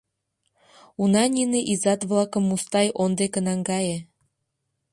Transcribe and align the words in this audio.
—Уна 1.01 1.23
нине 1.35 1.59
изат-влакым 1.73 2.43
Мустай 2.49 2.87
он 3.03 3.11
деке 3.19 3.39
наҥгае. 3.47 3.97